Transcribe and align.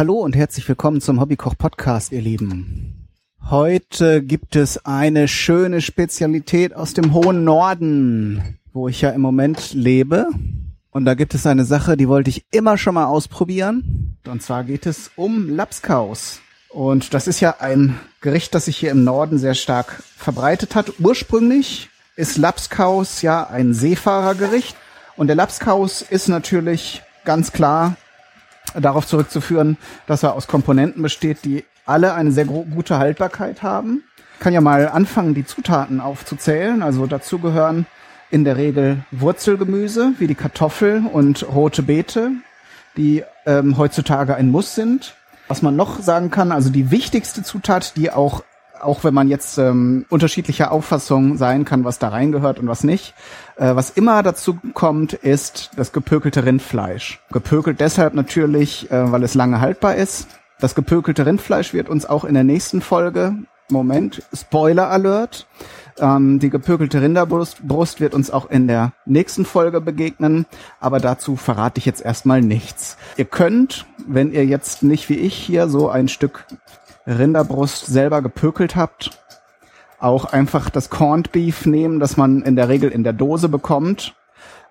Hallo 0.00 0.14
und 0.14 0.34
herzlich 0.34 0.66
willkommen 0.66 1.02
zum 1.02 1.20
Hobbykoch 1.20 1.58
Podcast, 1.58 2.10
ihr 2.10 2.22
Lieben. 2.22 3.06
Heute 3.50 4.22
gibt 4.22 4.56
es 4.56 4.86
eine 4.86 5.28
schöne 5.28 5.82
Spezialität 5.82 6.74
aus 6.74 6.94
dem 6.94 7.12
hohen 7.12 7.44
Norden, 7.44 8.58
wo 8.72 8.88
ich 8.88 9.02
ja 9.02 9.10
im 9.10 9.20
Moment 9.20 9.74
lebe. 9.74 10.26
Und 10.90 11.04
da 11.04 11.12
gibt 11.12 11.34
es 11.34 11.46
eine 11.46 11.66
Sache, 11.66 11.98
die 11.98 12.08
wollte 12.08 12.30
ich 12.30 12.46
immer 12.50 12.78
schon 12.78 12.94
mal 12.94 13.04
ausprobieren. 13.04 14.16
Und 14.26 14.42
zwar 14.42 14.64
geht 14.64 14.86
es 14.86 15.10
um 15.16 15.54
Lapskaus. 15.54 16.40
Und 16.70 17.12
das 17.12 17.26
ist 17.26 17.40
ja 17.40 17.56
ein 17.58 18.00
Gericht, 18.22 18.54
das 18.54 18.64
sich 18.64 18.78
hier 18.78 18.92
im 18.92 19.04
Norden 19.04 19.36
sehr 19.36 19.54
stark 19.54 20.02
verbreitet 20.16 20.74
hat. 20.76 20.94
Ursprünglich 20.98 21.90
ist 22.16 22.38
Lapskaus 22.38 23.20
ja 23.20 23.46
ein 23.46 23.74
Seefahrergericht. 23.74 24.76
Und 25.18 25.26
der 25.26 25.36
Lapskaus 25.36 26.00
ist 26.00 26.28
natürlich 26.28 27.02
ganz 27.26 27.52
klar 27.52 27.98
darauf 28.78 29.06
zurückzuführen, 29.06 29.76
dass 30.06 30.22
er 30.22 30.34
aus 30.34 30.46
Komponenten 30.46 31.02
besteht, 31.02 31.44
die 31.44 31.64
alle 31.86 32.14
eine 32.14 32.32
sehr 32.32 32.44
gute 32.44 32.98
Haltbarkeit 32.98 33.62
haben. 33.62 34.04
Ich 34.34 34.40
kann 34.40 34.52
ja 34.52 34.60
mal 34.60 34.88
anfangen, 34.88 35.34
die 35.34 35.44
Zutaten 35.44 36.00
aufzuzählen. 36.00 36.82
Also 36.82 37.06
dazu 37.06 37.38
gehören 37.38 37.86
in 38.30 38.44
der 38.44 38.56
Regel 38.56 39.04
Wurzelgemüse 39.10 40.12
wie 40.18 40.26
die 40.26 40.34
Kartoffel 40.34 41.02
und 41.12 41.46
rote 41.52 41.82
Beete, 41.82 42.30
die 42.96 43.24
ähm, 43.44 43.76
heutzutage 43.76 44.34
ein 44.36 44.50
Muss 44.50 44.74
sind. 44.74 45.16
Was 45.48 45.62
man 45.62 45.74
noch 45.74 46.00
sagen 46.00 46.30
kann, 46.30 46.52
also 46.52 46.70
die 46.70 46.92
wichtigste 46.92 47.42
Zutat, 47.42 47.96
die 47.96 48.12
auch 48.12 48.44
auch 48.82 49.04
wenn 49.04 49.14
man 49.14 49.28
jetzt 49.28 49.58
ähm, 49.58 50.04
unterschiedlicher 50.08 50.72
Auffassung 50.72 51.36
sein 51.36 51.64
kann, 51.64 51.84
was 51.84 51.98
da 51.98 52.08
reingehört 52.08 52.58
und 52.58 52.68
was 52.68 52.84
nicht. 52.84 53.14
Äh, 53.56 53.74
was 53.74 53.90
immer 53.90 54.22
dazu 54.22 54.58
kommt, 54.74 55.12
ist 55.12 55.70
das 55.76 55.92
gepökelte 55.92 56.44
Rindfleisch. 56.44 57.20
Gepökelt 57.30 57.80
deshalb 57.80 58.14
natürlich, 58.14 58.90
äh, 58.90 59.12
weil 59.12 59.22
es 59.22 59.34
lange 59.34 59.60
haltbar 59.60 59.94
ist. 59.94 60.28
Das 60.58 60.74
gepökelte 60.74 61.26
Rindfleisch 61.26 61.72
wird 61.72 61.88
uns 61.88 62.06
auch 62.06 62.24
in 62.24 62.34
der 62.34 62.44
nächsten 62.44 62.80
Folge, 62.80 63.34
Moment, 63.70 64.22
Spoiler 64.34 64.90
Alert, 64.90 65.46
ähm, 66.00 66.38
die 66.38 66.50
gepökelte 66.50 67.02
Rinderbrust 67.02 67.66
Brust 67.66 68.00
wird 68.00 68.14
uns 68.14 68.30
auch 68.30 68.50
in 68.50 68.66
der 68.66 68.92
nächsten 69.04 69.44
Folge 69.44 69.80
begegnen, 69.80 70.46
aber 70.80 70.98
dazu 70.98 71.36
verrate 71.36 71.78
ich 71.78 71.86
jetzt 71.86 72.04
erstmal 72.04 72.40
nichts. 72.40 72.96
Ihr 73.16 73.26
könnt, 73.26 73.86
wenn 74.06 74.32
ihr 74.32 74.44
jetzt 74.44 74.82
nicht 74.82 75.08
wie 75.08 75.18
ich 75.18 75.34
hier 75.34 75.68
so 75.68 75.88
ein 75.88 76.08
Stück 76.08 76.46
Rinderbrust 77.06 77.86
selber 77.86 78.22
gepökelt 78.22 78.76
habt, 78.76 79.10
auch 79.98 80.26
einfach 80.26 80.70
das 80.70 80.90
Corned 80.90 81.32
Beef 81.32 81.66
nehmen, 81.66 82.00
das 82.00 82.16
man 82.16 82.42
in 82.42 82.56
der 82.56 82.68
Regel 82.68 82.90
in 82.90 83.04
der 83.04 83.12
Dose 83.12 83.48
bekommt. 83.48 84.14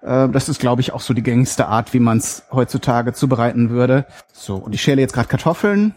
Äh, 0.01 0.29
das 0.29 0.49
ist, 0.49 0.59
glaube 0.59 0.81
ich, 0.81 0.93
auch 0.93 1.01
so 1.01 1.13
die 1.13 1.23
gängigste 1.23 1.67
Art, 1.67 1.93
wie 1.93 1.99
man 1.99 2.17
es 2.17 2.43
heutzutage 2.51 3.13
zubereiten 3.13 3.69
würde. 3.69 4.05
So, 4.33 4.55
und 4.55 4.73
ich 4.73 4.81
schäle 4.81 5.01
jetzt 5.01 5.13
gerade 5.13 5.27
Kartoffeln. 5.27 5.93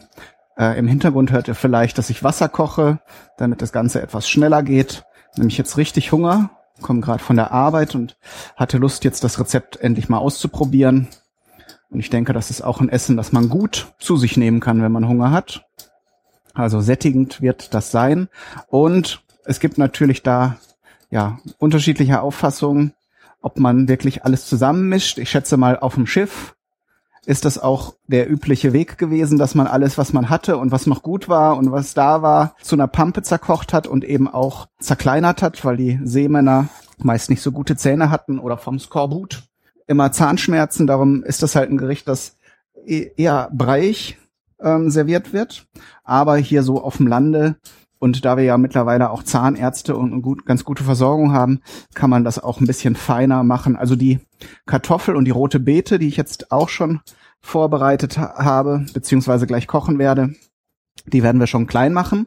Äh, 0.59 0.79
Im 0.79 0.87
Hintergrund 0.87 1.33
hört 1.33 1.49
ihr 1.49 1.55
vielleicht, 1.55 1.99
dass 1.99 2.11
ich 2.11 2.23
Wasser 2.23 2.49
koche, 2.49 3.01
damit 3.39 3.63
das 3.63 3.73
Ganze 3.73 4.03
etwas 4.03 4.29
schneller 4.29 4.63
geht. 4.63 5.05
Nämlich 5.37 5.57
jetzt 5.57 5.79
richtig 5.79 6.13
Hunger, 6.13 6.51
komme 6.83 7.01
gerade 7.01 7.23
von 7.23 7.37
der 7.37 7.53
Arbeit 7.53 7.95
und 7.95 8.17
hatte 8.57 8.77
Lust, 8.77 9.05
jetzt 9.05 9.25
das 9.25 9.39
Rezept 9.39 9.77
endlich 9.81 10.09
mal 10.09 10.19
auszuprobieren. 10.19 11.09
Und 11.91 12.01
ich 12.01 12.11
denke, 12.11 12.33
das 12.33 12.51
ist 12.51 12.63
auch 12.63 12.81
ein 12.81 12.89
Essen, 12.89 13.17
das 13.17 13.33
man 13.33 13.49
gut 13.49 13.93
zu 13.99 14.17
sich 14.17 14.37
nehmen 14.37 14.61
kann, 14.61 14.83
wenn 14.83 14.93
man 14.93 15.09
Hunger 15.09 15.31
hat. 15.31 15.67
Also 16.55 16.81
sättigend 16.81 17.41
wird 17.41 17.75
das 17.75 17.91
sein. 17.91 18.29
Und 18.69 19.23
es 19.45 19.61
gibt 19.61 19.79
natürlich 19.79 20.23
da 20.23 20.57
ja 21.11 21.39
unterschiedliche 21.59 22.21
Auffassungen, 22.21 22.95
ob 23.41 23.59
man 23.59 23.89
wirklich 23.89 24.25
alles 24.25 24.47
zusammenmischt. 24.47 25.19
Ich 25.19 25.31
schätze 25.31 25.57
mal 25.57 25.79
auf 25.79 25.95
dem 25.95 26.07
Schiff 26.07 26.55
ist 27.25 27.45
das 27.45 27.59
auch 27.59 27.95
der 28.09 28.31
übliche 28.31 28.73
Weg 28.73 28.99
gewesen, 28.99 29.39
dass 29.39 29.55
man 29.55 29.67
alles, 29.67 29.97
was 29.97 30.13
man 30.13 30.29
hatte 30.29 30.57
und 30.57 30.73
was 30.73 30.87
noch 30.87 31.03
gut 31.03 31.29
war 31.29 31.57
und 31.57 31.71
was 31.71 31.95
da 31.95 32.23
war, 32.23 32.57
zu 32.63 32.75
einer 32.75 32.89
Pampe 32.89 33.23
zerkocht 33.23 33.73
hat 33.73 33.87
und 33.87 34.05
eben 34.05 34.29
auch 34.29 34.69
zerkleinert 34.81 35.41
hat, 35.41 35.65
weil 35.65 35.77
die 35.77 36.01
Seemänner 36.03 36.69
meist 36.99 37.31
nicht 37.31 37.43
so 37.43 37.53
gute 37.53 37.77
Zähne 37.77 38.11
hatten 38.11 38.39
oder 38.39 38.59
vom 38.59 38.79
Skorbut 38.79 39.45
immer 39.87 40.11
Zahnschmerzen. 40.11 40.87
Darum 40.87 41.23
ist 41.23 41.43
das 41.43 41.55
halt 41.55 41.71
ein 41.71 41.79
Gericht, 41.79 42.09
das 42.09 42.39
e-, 42.87 43.11
eher 43.17 43.51
breiig 43.53 44.19
ähm, 44.63 44.91
serviert 44.91 45.33
wird. 45.33 45.67
Aber 46.05 46.37
hier 46.37 46.63
so 46.63 46.83
auf 46.83 46.97
dem 46.97 47.07
Lande 47.07 47.57
und 48.03 48.25
da 48.25 48.37
wir 48.37 48.43
ja 48.43 48.59
mittlerweile 48.59 49.11
auch 49.11 49.23
Zahnärzte 49.23 49.95
und 49.97 50.23
gut, 50.23 50.45
ganz 50.45 50.65
gute 50.65 50.83
Versorgung 50.83 51.33
haben, 51.33 51.61
kann 51.95 52.11
man 52.11 52.25
das 52.25 52.41
auch 52.41 52.61
ein 52.61 52.67
bisschen 52.67 52.97
feiner 52.97 53.45
machen. 53.45 53.77
Also 53.77 53.95
die 53.95 54.19
Kartoffel 54.67 55.15
und 55.15 55.25
die 55.25 55.31
rote 55.31 55.61
Beete, 55.61 56.01
die 56.01 56.09
ich 56.09 56.17
jetzt 56.17 56.51
auch 56.51 56.69
schon 56.69 57.01
vorbereitet 57.41 58.19
habe, 58.19 58.85
beziehungsweise 58.93 59.47
gleich 59.47 59.69
kochen 59.69 60.01
werde, 60.01 60.35
die 61.07 61.23
werden 61.23 61.41
wir 61.41 61.47
schon 61.47 61.69
klein 61.69 61.93
machen. 61.93 62.27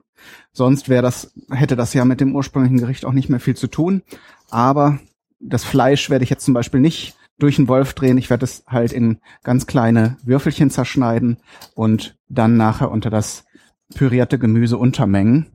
Sonst 0.54 0.88
wäre 0.88 1.02
das, 1.02 1.34
hätte 1.52 1.76
das 1.76 1.94
ja 1.94 2.06
mit 2.06 2.22
dem 2.22 2.34
ursprünglichen 2.34 2.78
Gericht 2.78 3.04
auch 3.04 3.12
nicht 3.12 3.28
mehr 3.28 3.42
viel 3.42 3.58
zu 3.58 3.68
tun. 3.68 4.02
Aber 4.50 5.00
das 5.42 5.66
Fleisch 5.66 6.10
werde 6.10 6.24
ich 6.24 6.30
jetzt 6.30 6.46
zum 6.46 6.54
Beispiel 6.54 6.80
nicht 6.80 7.18
durch 7.40 7.58
den 7.58 7.68
Wolf 7.68 7.94
drehen. 7.94 8.18
Ich 8.18 8.30
werde 8.30 8.46
es 8.46 8.64
halt 8.68 8.92
in 8.92 9.20
ganz 9.44 9.66
kleine 9.68 10.18
Würfelchen 10.24 10.70
zerschneiden 10.70 11.38
und 11.74 12.18
dann 12.30 12.58
nachher 12.58 12.92
unter 12.92 13.10
das 13.10 13.46
pürierte 13.94 14.40
Gemüse 14.40 14.78
untermengen. 14.78 15.48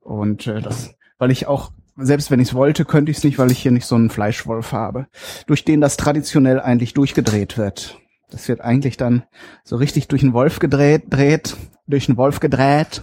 Und 0.00 0.46
äh, 0.46 0.60
das, 0.60 0.94
weil 1.18 1.30
ich 1.30 1.46
auch, 1.46 1.72
selbst 1.96 2.30
wenn 2.30 2.40
ich 2.40 2.48
es 2.48 2.54
wollte, 2.54 2.84
könnte 2.84 3.10
ich 3.10 3.18
es 3.18 3.24
nicht, 3.24 3.38
weil 3.38 3.50
ich 3.50 3.58
hier 3.58 3.72
nicht 3.72 3.86
so 3.86 3.94
einen 3.94 4.10
Fleischwolf 4.10 4.72
habe, 4.72 5.06
durch 5.46 5.64
den 5.64 5.80
das 5.80 5.96
traditionell 5.96 6.60
eigentlich 6.60 6.94
durchgedreht 6.94 7.58
wird. 7.58 7.98
Das 8.30 8.48
wird 8.48 8.60
eigentlich 8.60 8.96
dann 8.96 9.24
so 9.64 9.76
richtig 9.76 10.08
durch 10.08 10.22
den 10.22 10.32
Wolf 10.32 10.58
gedreht, 10.58 11.04
dreht, 11.10 11.56
durch 11.86 12.06
den 12.06 12.16
Wolf 12.16 12.40
gedreht. 12.40 13.02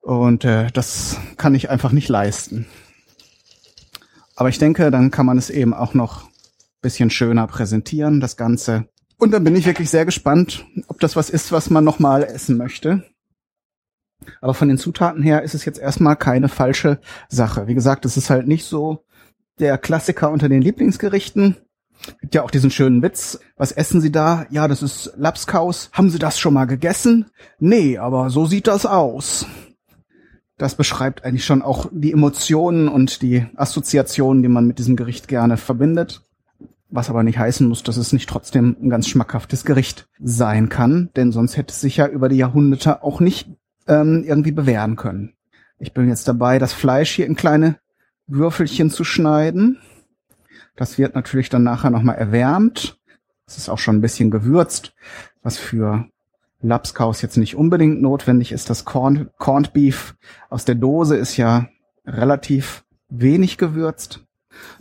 Und 0.00 0.44
äh, 0.44 0.70
das 0.72 1.18
kann 1.38 1.54
ich 1.54 1.70
einfach 1.70 1.92
nicht 1.92 2.08
leisten. 2.08 2.66
Aber 4.36 4.48
ich 4.48 4.58
denke, 4.58 4.90
dann 4.90 5.10
kann 5.10 5.26
man 5.26 5.38
es 5.38 5.48
eben 5.48 5.72
auch 5.72 5.94
noch 5.94 6.28
bisschen 6.84 7.10
schöner 7.10 7.48
präsentieren, 7.48 8.20
das 8.20 8.36
Ganze. 8.36 8.86
Und 9.18 9.32
dann 9.32 9.42
bin 9.42 9.56
ich 9.56 9.66
wirklich 9.66 9.90
sehr 9.90 10.04
gespannt, 10.04 10.66
ob 10.86 11.00
das 11.00 11.16
was 11.16 11.30
ist, 11.30 11.50
was 11.50 11.70
man 11.70 11.82
nochmal 11.82 12.22
essen 12.22 12.56
möchte. 12.56 13.02
Aber 14.40 14.54
von 14.54 14.68
den 14.68 14.78
Zutaten 14.78 15.22
her 15.22 15.42
ist 15.42 15.54
es 15.54 15.64
jetzt 15.64 15.78
erstmal 15.78 16.16
keine 16.16 16.48
falsche 16.48 17.00
Sache. 17.28 17.66
Wie 17.66 17.74
gesagt, 17.74 18.04
es 18.04 18.16
ist 18.16 18.30
halt 18.30 18.46
nicht 18.46 18.64
so 18.64 19.04
der 19.58 19.78
Klassiker 19.78 20.30
unter 20.30 20.48
den 20.48 20.62
Lieblingsgerichten. 20.62 21.56
Gibt 22.20 22.34
ja 22.34 22.42
auch 22.42 22.50
diesen 22.50 22.70
schönen 22.70 23.02
Witz. 23.02 23.40
Was 23.56 23.72
essen 23.72 24.00
Sie 24.02 24.12
da? 24.12 24.46
Ja, 24.50 24.68
das 24.68 24.82
ist 24.82 25.12
Lapskaus. 25.16 25.90
Haben 25.92 26.10
Sie 26.10 26.18
das 26.18 26.38
schon 26.38 26.52
mal 26.52 26.66
gegessen? 26.66 27.30
Nee, 27.58 27.96
aber 27.96 28.28
so 28.28 28.44
sieht 28.46 28.66
das 28.66 28.84
aus. 28.84 29.46
Das 30.58 30.74
beschreibt 30.74 31.24
eigentlich 31.24 31.46
schon 31.46 31.62
auch 31.62 31.88
die 31.92 32.12
Emotionen 32.12 32.88
und 32.88 33.22
die 33.22 33.46
Assoziationen, 33.56 34.42
die 34.42 34.48
man 34.48 34.66
mit 34.66 34.78
diesem 34.78 34.96
Gericht 34.96 35.28
gerne 35.28 35.56
verbindet 35.56 36.22
was 36.94 37.10
aber 37.10 37.24
nicht 37.24 37.38
heißen 37.38 37.66
muss, 37.66 37.82
dass 37.82 37.96
es 37.96 38.12
nicht 38.12 38.28
trotzdem 38.28 38.76
ein 38.80 38.88
ganz 38.88 39.08
schmackhaftes 39.08 39.64
Gericht 39.64 40.08
sein 40.20 40.68
kann, 40.68 41.10
denn 41.16 41.32
sonst 41.32 41.56
hätte 41.56 41.72
es 41.72 41.80
sich 41.80 41.96
ja 41.96 42.06
über 42.06 42.28
die 42.28 42.36
Jahrhunderte 42.36 43.02
auch 43.02 43.18
nicht 43.18 43.48
ähm, 43.88 44.22
irgendwie 44.24 44.52
bewähren 44.52 44.94
können. 44.94 45.34
Ich 45.78 45.92
bin 45.92 46.08
jetzt 46.08 46.28
dabei, 46.28 46.60
das 46.60 46.72
Fleisch 46.72 47.10
hier 47.10 47.26
in 47.26 47.34
kleine 47.34 47.80
Würfelchen 48.28 48.90
zu 48.90 49.02
schneiden. 49.02 49.80
Das 50.76 50.96
wird 50.96 51.16
natürlich 51.16 51.48
dann 51.48 51.64
nachher 51.64 51.90
nochmal 51.90 52.14
erwärmt. 52.14 52.96
Es 53.44 53.58
ist 53.58 53.68
auch 53.68 53.78
schon 53.78 53.96
ein 53.96 54.00
bisschen 54.00 54.30
gewürzt, 54.30 54.94
was 55.42 55.58
für 55.58 56.06
Lapskaus 56.62 57.22
jetzt 57.22 57.36
nicht 57.36 57.56
unbedingt 57.56 58.00
notwendig 58.02 58.52
ist. 58.52 58.70
Das 58.70 58.84
Corn, 58.84 59.30
Corned 59.38 59.72
Beef 59.72 60.14
aus 60.48 60.64
der 60.64 60.76
Dose 60.76 61.16
ist 61.16 61.36
ja 61.36 61.68
relativ 62.06 62.84
wenig 63.08 63.58
gewürzt. 63.58 64.24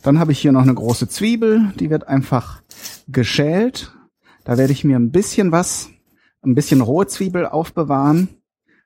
Dann 0.02 0.20
habe 0.20 0.32
ich 0.32 0.40
hier 0.40 0.52
noch 0.52 0.62
eine 0.62 0.74
große 0.74 1.08
Zwiebel, 1.08 1.74
die 1.80 1.90
wird 1.90 2.08
einfach 2.08 2.62
geschält. 3.08 3.94
Da 4.44 4.58
werde 4.58 4.74
ich 4.74 4.84
mir 4.84 4.98
ein 4.98 5.12
bisschen 5.12 5.52
was, 5.52 5.90
ein 6.44 6.56
bisschen 6.56 6.82
rohe 6.82 7.08
Zwiebel 7.08 7.46
aufbewahren. 7.46 8.30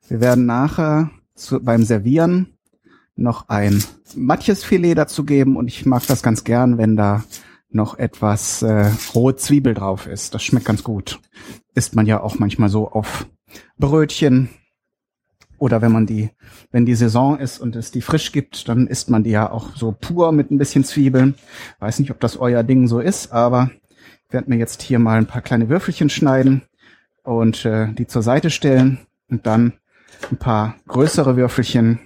Wir 0.07 0.21
werden 0.21 0.45
nachher 0.45 1.09
zu, 1.35 1.59
beim 1.59 1.83
Servieren 1.83 2.57
noch 3.15 3.49
ein 3.49 3.83
Matjesfilet 4.15 4.95
dazu 4.95 5.25
geben 5.25 5.57
und 5.57 5.67
ich 5.67 5.85
mag 5.85 6.05
das 6.07 6.21
ganz 6.21 6.43
gern, 6.43 6.77
wenn 6.77 6.95
da 6.95 7.23
noch 7.69 7.97
etwas 7.97 8.61
äh, 8.61 8.91
rohe 9.13 9.35
Zwiebel 9.35 9.73
drauf 9.73 10.07
ist. 10.07 10.33
Das 10.33 10.43
schmeckt 10.43 10.65
ganz 10.65 10.83
gut. 10.83 11.19
Isst 11.73 11.95
man 11.95 12.05
ja 12.05 12.21
auch 12.21 12.39
manchmal 12.39 12.69
so 12.69 12.89
auf 12.89 13.27
Brötchen 13.77 14.49
oder 15.57 15.81
wenn 15.81 15.91
man 15.91 16.05
die, 16.05 16.29
wenn 16.71 16.85
die 16.85 16.95
Saison 16.95 17.39
ist 17.39 17.59
und 17.59 17.75
es 17.75 17.91
die 17.91 18.01
frisch 18.01 18.31
gibt, 18.31 18.67
dann 18.69 18.87
isst 18.87 19.09
man 19.09 19.23
die 19.23 19.31
ja 19.31 19.51
auch 19.51 19.75
so 19.75 19.91
pur 19.91 20.31
mit 20.31 20.51
ein 20.51 20.57
bisschen 20.57 20.83
Zwiebeln. 20.83 21.35
Weiß 21.79 21.99
nicht, 21.99 22.11
ob 22.11 22.19
das 22.19 22.37
euer 22.37 22.63
Ding 22.63 22.87
so 22.87 22.99
ist, 22.99 23.31
aber 23.31 23.71
ich 24.27 24.33
werde 24.33 24.49
mir 24.49 24.57
jetzt 24.57 24.81
hier 24.81 24.99
mal 24.99 25.17
ein 25.17 25.25
paar 25.25 25.41
kleine 25.41 25.69
Würfelchen 25.69 26.09
schneiden 26.09 26.63
und 27.23 27.65
äh, 27.65 27.91
die 27.93 28.07
zur 28.07 28.21
Seite 28.21 28.49
stellen 28.49 28.99
und 29.29 29.45
dann 29.47 29.73
ein 30.31 30.37
paar 30.37 30.75
größere 30.87 31.35
Würfelchen, 31.37 31.99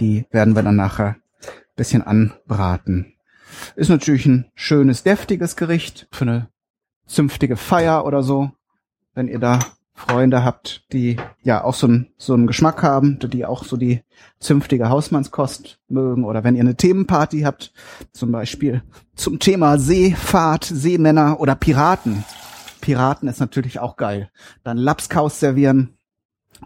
die 0.00 0.26
werden 0.30 0.54
wir 0.54 0.62
dann 0.62 0.76
nachher 0.76 1.16
ein 1.16 1.76
bisschen 1.76 2.02
anbraten. 2.02 3.14
Ist 3.76 3.88
natürlich 3.88 4.26
ein 4.26 4.50
schönes, 4.54 5.02
deftiges 5.02 5.56
Gericht 5.56 6.08
für 6.12 6.22
eine 6.22 6.48
zünftige 7.06 7.56
Feier 7.56 8.04
oder 8.04 8.22
so. 8.22 8.50
wenn 9.14 9.28
ihr 9.28 9.38
da 9.38 9.58
Freunde 9.94 10.44
habt, 10.44 10.84
die 10.92 11.16
ja 11.42 11.62
auch 11.62 11.74
so, 11.74 11.86
ein, 11.86 12.08
so 12.16 12.34
einen 12.34 12.46
Geschmack 12.46 12.82
haben, 12.82 13.18
die 13.18 13.44
auch 13.44 13.64
so 13.64 13.76
die 13.76 14.02
zünftige 14.40 14.88
Hausmannskost 14.88 15.78
mögen 15.88 16.24
oder 16.24 16.44
wenn 16.44 16.54
ihr 16.54 16.62
eine 16.62 16.76
Themenparty 16.76 17.42
habt, 17.42 17.72
zum 18.12 18.32
Beispiel 18.32 18.82
zum 19.14 19.38
Thema 19.38 19.78
Seefahrt, 19.78 20.64
Seemänner 20.64 21.40
oder 21.40 21.54
Piraten. 21.54 22.24
Piraten 22.80 23.28
ist 23.28 23.40
natürlich 23.40 23.78
auch 23.78 23.96
geil. 23.96 24.30
Dann 24.64 24.76
Lapskaus 24.76 25.38
servieren. 25.38 25.96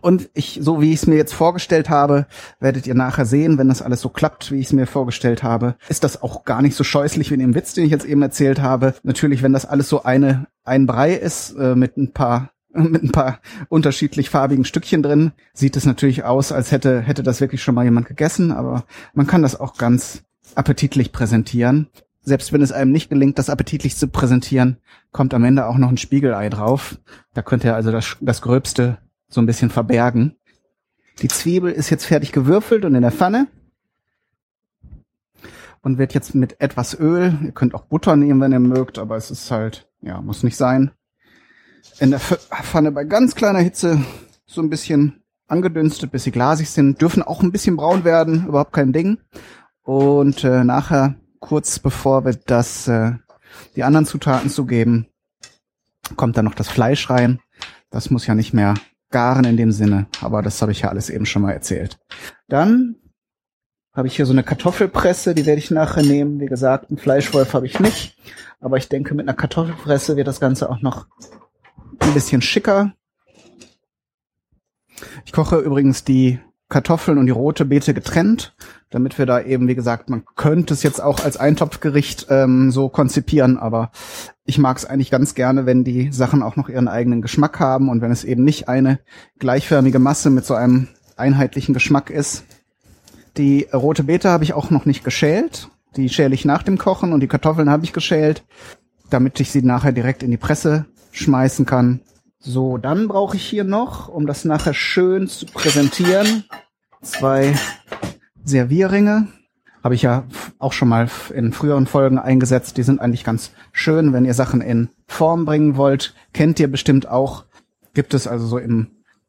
Und 0.03 0.29
ich, 0.35 0.59
so 0.63 0.81
wie 0.81 0.93
ich 0.93 1.01
es 1.01 1.07
mir 1.07 1.17
jetzt 1.17 1.33
vorgestellt 1.33 1.89
habe, 1.89 2.27
werdet 2.61 2.87
ihr 2.87 2.95
nachher 2.95 3.25
sehen, 3.25 3.57
wenn 3.59 3.69
das 3.69 3.83
alles 3.83 4.03
so 4.03 4.11
klappt, 4.11 4.53
wie 4.53 4.61
ich 4.61 4.67
es 4.67 4.73
mir 4.73 4.87
vorgestellt 4.87 5.43
habe, 5.43 5.77
ist 5.89 6.05
das 6.05 6.23
auch 6.23 6.45
gar 6.45 6.61
nicht 6.61 6.77
so 6.77 6.85
scheußlich 6.85 7.31
wie 7.31 7.35
in 7.35 7.41
dem 7.41 7.55
Witz, 7.55 7.73
den 7.73 7.85
ich 7.85 7.91
jetzt 7.91 8.05
eben 8.05 8.23
erzählt 8.23 8.61
habe. 8.61 8.95
Natürlich, 9.03 9.43
wenn 9.43 9.55
das 9.55 9.65
alles 9.65 9.89
so 9.89 10.03
eine, 10.03 10.49
ein 10.65 10.87
Brei 10.87 11.15
ist, 11.15 11.53
äh, 11.53 11.75
mit 11.75 11.97
ein 11.97 12.13
paar 12.13 12.51
mit 12.91 13.03
ein 13.03 13.13
paar 13.13 13.41
unterschiedlich 13.69 14.31
farbigen 14.31 14.65
Stückchen 14.65 15.03
drin. 15.03 15.33
Sieht 15.53 15.77
es 15.77 15.87
natürlich 15.87 16.25
aus, 16.25 16.53
als 16.53 16.73
hätte, 16.73 17.01
hätte 17.01 17.23
das 17.23 17.41
wirklich 17.41 17.63
schon 17.63 17.75
mal 17.75 17.85
jemand 17.85 18.07
gegessen, 18.07 18.53
aber 18.53 18.85
man 19.15 19.27
kann 19.27 19.43
das 19.43 19.59
auch 19.59 19.77
ganz 19.77 20.23
appetitlich 20.55 21.13
präsentieren. 21.13 21.89
Selbst 22.23 22.53
wenn 22.53 22.63
es 22.63 22.73
einem 22.73 22.93
nicht 22.93 23.09
gelingt, 23.09 23.39
das 23.39 23.51
appetitlich 23.51 23.97
zu 23.97 24.09
präsentieren, 24.09 24.79
kommt 25.13 25.33
am 25.33 25.45
Ende 25.45 25.67
auch 25.67 25.79
noch 25.79 25.89
ein 25.89 25.97
Spiegelei 25.97 26.49
drauf. 26.49 26.99
Da 27.35 27.43
könnt 27.43 27.65
ihr 27.65 27.75
also 27.75 27.93
das, 27.93 28.17
das 28.21 28.43
Gröbste 28.43 28.99
so 29.29 29.41
ein 29.41 29.47
bisschen 29.47 29.71
verbergen. 29.71 30.37
Die 31.23 31.29
Zwiebel 31.29 31.73
ist 31.73 31.91
jetzt 31.91 32.05
fertig 32.05 32.33
gewürfelt 32.33 32.85
und 32.85 32.95
in 32.95 33.03
der 33.03 33.13
Pfanne 33.13 33.47
und 35.83 35.99
wird 35.99 36.15
jetzt 36.15 36.35
mit 36.35 36.61
etwas 36.61 36.99
Öl, 36.99 37.39
ihr 37.45 37.53
könnt 37.53 37.75
auch 37.75 37.85
Butter 37.85 38.17
nehmen, 38.17 38.41
wenn 38.41 38.53
ihr 38.53 38.59
mögt, 38.59 38.99
aber 38.99 39.17
es 39.17 39.31
ist 39.31 39.51
halt, 39.53 39.89
ja, 40.03 40.21
muss 40.21 40.43
nicht 40.43 40.57
sein, 40.57 40.91
in 41.99 42.11
der 42.11 42.21
Pfanne 42.21 42.93
bei 42.93 43.05
ganz 43.05 43.35
kleiner 43.35 43.61
Hitze 43.61 44.05
so 44.47 44.61
ein 44.61 44.71
bisschen 44.71 45.23
angedünstet, 45.49 46.11
bis 46.13 46.25
sie 46.25 46.31
glasig 46.31 46.71
sind. 46.71 47.01
Dürfen 47.01 47.23
auch 47.23 47.43
ein 47.43 47.53
bisschen 47.53 47.77
braun 47.77 48.05
werden, 48.05 48.47
überhaupt 48.47 48.73
kein 48.73 48.93
Ding. 48.93 49.19
Und 49.83 50.45
äh, 50.45 50.65
nachher, 50.65 51.15
kurz 51.39 51.79
bevor 51.79 52.25
wir 52.25 52.35
das, 52.35 52.89
äh, 52.89 53.13
die 53.77 53.85
anderen 53.85 54.07
Zutaten 54.07 54.51
zugeben, 54.51 55.07
kommt 56.17 56.37
dann 56.37 56.45
noch 56.45 56.55
das 56.55 56.69
Fleisch 56.69 57.09
rein. 57.11 57.41
Das 57.91 58.11
muss 58.11 58.27
ja 58.27 58.35
nicht 58.35 58.53
mehr 58.53 58.75
garen 59.11 59.45
in 59.45 59.57
dem 59.57 59.73
Sinne, 59.73 60.07
aber 60.21 60.43
das 60.43 60.61
habe 60.61 60.73
ich 60.73 60.81
ja 60.81 60.89
alles 60.89 61.11
eben 61.11 61.27
schon 61.27 61.43
mal 61.43 61.53
erzählt. 61.53 61.99
Dann 62.49 62.97
habe 63.95 64.09
ich 64.09 64.17
hier 64.17 64.27
so 64.27 64.33
eine 64.33 64.43
Kartoffelpresse, 64.43 65.35
die 65.35 65.47
werde 65.47 65.61
ich 65.61 65.71
nachher 65.71 66.03
nehmen. 66.03 66.41
Wie 66.41 66.47
gesagt, 66.47 66.91
einen 66.91 66.99
Fleischwolf 66.99 67.55
habe 67.55 67.67
ich 67.67 67.81
nicht, 67.81 68.17
aber 68.61 68.77
ich 68.77 68.89
denke, 68.89 69.15
mit 69.15 69.27
einer 69.27 69.37
Kartoffelpresse 69.37 70.17
wird 70.17 70.29
das 70.29 70.41
Ganze 70.41 70.69
auch 70.69 70.83
noch 70.83 71.07
ein 72.01 72.15
bisschen 72.15 72.43
schicker. 72.43 72.93
Ich 75.25 75.33
koche 75.33 75.57
übrigens 75.59 76.05
die 76.05 76.39
Kartoffeln 76.69 77.19
und 77.19 77.27
die 77.27 77.33
rote 77.33 77.65
Beete 77.65 77.95
getrennt, 77.95 78.57
damit 78.91 79.19
wir 79.19 79.27
da 79.27 79.41
eben, 79.41 79.69
wie 79.69 79.75
gesagt, 79.77 80.11
man 80.11 80.25
könnte 80.35 80.75
es 80.75 80.83
jetzt 80.83 81.01
auch 81.01 81.23
als 81.23 81.37
Eintopfgericht 81.37 82.27
ähm, 82.29 82.73
so 82.73 82.89
konzipieren, 82.89 83.57
aber 83.57 83.93
ich 84.45 84.59
mag 84.59 84.77
es 84.77 84.85
eigentlich 84.85 85.11
ganz 85.11 85.35
gerne, 85.35 85.65
wenn 85.67 85.85
die 85.85 86.11
Sachen 86.11 86.43
auch 86.43 86.57
noch 86.57 86.69
ihren 86.69 86.89
eigenen 86.89 87.23
Geschmack 87.23 87.61
haben 87.61 87.89
und 87.89 88.01
wenn 88.01 88.11
es 88.11 88.25
eben 88.25 88.43
nicht 88.43 88.69
eine 88.69 88.99
gleichförmige 89.39 90.01
Masse 90.01 90.31
mit 90.31 90.45
so 90.45 90.55
einem 90.55 90.89
einheitlichen 91.17 91.73
Geschmack 91.73 92.11
ist. 92.11 92.45
Die 93.37 93.69
rote 93.73 94.05
Beete 94.05 94.31
habe 94.31 94.45
ich 94.45 94.55
auch 94.55 94.71
noch 94.71 94.87
nicht 94.87 95.05
geschält. 95.05 95.69
Die 95.97 96.09
schäle 96.09 96.35
ich 96.35 96.45
nach 96.45 96.63
dem 96.63 96.79
Kochen 96.79 97.13
und 97.13 97.21
die 97.21 97.29
Kartoffeln 97.29 97.71
habe 97.71 97.85
ich 97.85 97.93
geschält, 97.93 98.45
damit 99.09 99.39
ich 99.41 99.51
sie 99.51 99.63
nachher 99.63 99.93
direkt 99.93 100.23
in 100.23 100.31
die 100.31 100.37
Presse 100.37 100.87
schmeißen 101.17 101.67
kann. 101.67 102.01
So, 102.39 102.79
dann 102.79 103.09
brauche 103.09 103.37
ich 103.37 103.45
hier 103.45 103.65
noch, 103.65 104.09
um 104.09 104.27
das 104.27 104.45
nachher 104.45 104.75
schön 104.75 105.29
zu 105.29 105.47
präsentieren, 105.47 106.45
zwei 107.03 107.55
Servierringe. 108.45 109.29
Habe 109.83 109.95
ich 109.95 110.03
ja 110.03 110.25
auch 110.59 110.73
schon 110.73 110.89
mal 110.89 111.09
in 111.35 111.53
früheren 111.53 111.87
Folgen 111.87 112.19
eingesetzt. 112.19 112.77
Die 112.77 112.83
sind 112.83 113.01
eigentlich 113.01 113.25
ganz 113.25 113.53
schön, 113.73 114.13
wenn 114.13 114.25
ihr 114.25 114.35
Sachen 114.35 114.61
in 114.61 114.91
Form 115.07 115.45
bringen 115.45 115.77
wollt. 115.77 116.15
Kennt 116.33 116.61
ihr 116.61 116.71
bestimmt 116.71 117.09
auch. 117.09 117.45
Gibt 117.95 118.13
es 118.15 118.27
also 118.27 118.47
so 118.47 118.59
im 118.59 118.89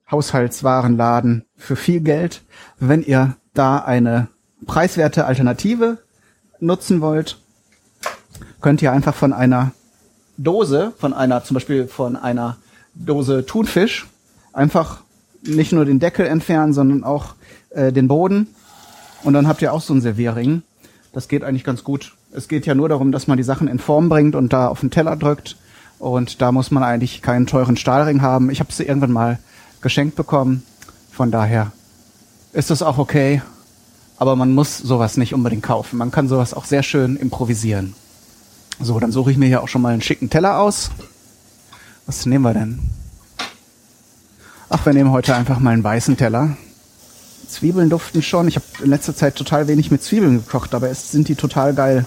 Haushaltswarenladen 0.10 1.45
für 1.56 1.75
viel 1.75 2.01
Geld. 2.01 2.44
Wenn 2.80 3.04
ihr 3.04 3.36
da 3.54 3.80
eine 3.80 4.30
preiswerte 4.66 5.25
Alternative 5.25 6.00
nutzen 6.60 7.01
wollt, 7.01 7.40
könnt 8.62 8.81
ihr 8.81 8.92
einfach 8.92 9.16
von 9.16 9.33
einer 9.33 9.72
Dose, 10.38 10.94
von 10.98 11.13
einer, 11.13 11.44
zum 11.44 11.56
Beispiel 11.56 11.88
von 11.88 12.16
einer 12.16 12.57
Dose 12.94 13.45
Thunfisch, 13.45 14.07
einfach 14.54 15.01
nicht 15.42 15.72
nur 15.72 15.86
den 15.86 16.00
Deckel 16.00 16.25
entfernen, 16.28 16.74
sondern 16.74 17.04
auch 17.04 17.36
äh, 17.69 17.92
den 17.92 18.07
Boden. 18.07 18.48
Und 19.24 19.34
dann 19.34 19.48
habt 19.48 19.62
ihr 19.62 19.74
auch 19.74 19.81
so 19.81 19.94
ein 19.94 20.01
Servierring. 20.01 20.62
Das 21.13 21.28
geht 21.28 21.44
eigentlich 21.44 21.63
ganz 21.63 21.84
gut. 21.84 22.16
Es 22.31 22.48
geht 22.48 22.66
ja 22.66 22.75
nur 22.75 22.89
darum, 22.89 23.12
dass 23.12 23.28
man 23.28 23.38
die 23.38 23.44
Sachen 23.44 23.68
in 23.68 23.80
Form 23.80 24.10
bringt 24.10 24.36
und 24.36 24.54
da 24.54 24.68
auf 24.68 24.81
den 24.81 24.92
Teller 24.92 25.16
drückt. 25.16 25.57
Und 26.00 26.42
da 26.42 26.51
muss 26.51 26.69
man 26.69 26.83
eigentlich 26.83 27.22
keinen 27.22 27.48
teuren 27.48 27.78
Stahlring 27.78 28.22
haben. 28.22 28.50
Ich 28.51 28.60
habe 28.60 28.72
sie 28.72 28.83
irgendwann 28.83 29.12
mal 29.12 29.40
geschenkt 29.81 30.16
bekommen. 30.16 30.63
Von 31.12 31.31
daher 31.31 31.72
ist 32.54 32.69
das 32.69 32.83
auch 32.83 32.98
okay. 32.98 33.42
Aber 34.19 34.36
man 34.36 34.54
muss 34.54 34.78
sowas 34.78 35.18
nicht 35.18 35.33
unbedingt 35.33 35.63
kaufen. 35.63 35.98
Man 35.98 36.12
kann 36.12 36.28
sowas 36.28 36.54
auch 36.54 36.66
sehr 36.66 36.83
schön 36.83 37.16
improvisieren. 37.16 37.95
So, 38.80 39.00
dann 39.00 39.12
suche 39.12 39.32
ich 39.32 39.38
mir 39.38 39.48
hier 39.48 39.64
auch 39.64 39.68
schon 39.68 39.82
mal 39.82 39.94
einen 39.94 40.02
schicken 40.02 40.30
Teller 40.30 40.60
aus. 40.60 40.92
Was 42.06 42.26
nehmen 42.26 42.44
wir 42.44 42.54
denn? 42.54 42.80
Ach, 44.70 44.86
wir 44.86 44.94
nehmen 44.94 45.12
heute 45.12 45.36
einfach 45.36 45.60
mal 45.60 45.72
einen 45.72 45.84
weißen 45.84 46.16
Teller. 46.18 46.57
Zwiebeln 47.48 47.90
duften 47.90 48.22
schon. 48.22 48.48
Ich 48.48 48.56
habe 48.56 48.66
in 48.84 48.90
letzter 48.90 49.16
Zeit 49.16 49.36
total 49.36 49.68
wenig 49.68 49.90
mit 49.90 50.04
Zwiebeln 50.04 50.44
gekocht, 50.44 50.76
aber 50.76 50.90
es 50.90 51.12
sind 51.12 51.28
die 51.28 51.36
total 51.36 51.74
geil. 51.74 52.06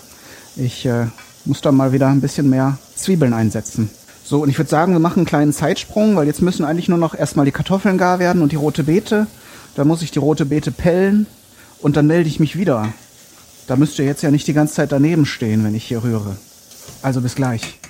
Ich 0.57 0.87
äh, 0.87 1.07
muss 1.45 1.61
da 1.61 1.73
mal 1.73 1.93
wieder 1.93 2.09
ein 2.09 2.21
bisschen 2.21 2.49
mehr 2.51 2.79
Zwiebeln 2.95 3.33
einsetzen. 3.33 3.91
So, 4.25 4.43
und 4.43 4.49
ich 4.49 4.59
würde 4.59 4.71
sagen, 4.71 4.93
wir 4.93 5.01
machen 5.01 5.21
einen 5.21 5.27
kleinen 5.27 5.53
Zeitsprung, 5.53 6.15
weil 6.15 6.27
jetzt 6.27 6.43
müssen 6.43 6.65
eigentlich 6.65 6.89
nur 6.89 6.99
noch 6.99 7.15
erstmal 7.15 7.47
die 7.47 7.53
Kartoffeln 7.53 7.99
gar 7.99 8.19
werden 8.19 8.43
und 8.43 8.53
die 8.53 8.57
rote 8.57 8.85
Beete. 8.85 9.27
Da 9.75 9.85
muss 9.85 10.03
ich 10.03 10.11
die 10.13 10.19
rote 10.19 10.45
Beete 10.45 10.71
pellen 10.71 11.27
und 11.81 11.97
dann 11.97 12.07
melde 12.07 12.29
ich 12.29 12.39
mich 12.39 12.57
wieder. 12.57 12.93
Da 13.67 13.77
müsst 13.77 13.99
ihr 13.99 14.05
jetzt 14.05 14.23
ja 14.23 14.31
nicht 14.31 14.47
die 14.47 14.53
ganze 14.53 14.75
Zeit 14.75 14.93
daneben 14.93 15.27
stehen, 15.27 15.65
wenn 15.65 15.75
ich 15.75 15.85
hier 15.85 16.05
rühre. 16.05 16.37
Also 17.03 17.21
bis 17.21 17.35
gleich. 17.35 17.81